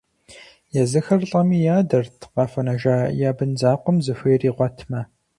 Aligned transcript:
Езыхэр 0.81 1.21
лӀэми 1.29 1.57
ядэрт, 1.77 2.17
къахуэнэжа 2.33 2.97
я 3.27 3.31
бын 3.37 3.51
закъуэм 3.59 3.97
зыхуейр 4.05 4.41
игъуэтмэ. 4.49 5.01